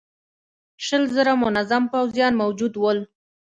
[0.85, 2.99] شل زره منظم پوځيان موجود ول.